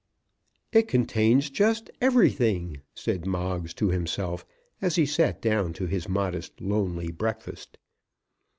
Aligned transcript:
"It 0.71 0.87
contains 0.87 1.51
just 1.51 1.91
everything," 2.01 2.81
said 2.95 3.27
Moggs 3.27 3.71
to 3.75 3.89
himself 3.89 4.47
as 4.81 4.95
he 4.95 5.05
sat 5.05 5.43
down 5.43 5.73
to 5.73 5.85
his 5.85 6.09
modest, 6.09 6.59
lonely 6.59 7.11
breakfast. 7.11 7.77